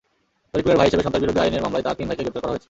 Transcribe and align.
তরিকুলের 0.51 0.77
ভাই 0.79 0.87
হিসেবে 0.87 1.03
সন্ত্রাসবিরোধী 1.05 1.39
আইনের 1.43 1.63
মামলায় 1.65 1.83
তাঁর 1.85 1.97
তিন 1.97 2.07
ভাইকে 2.09 2.23
গ্রেপ্তার 2.23 2.41
করা 2.43 2.51
হয়েছে। 2.51 2.59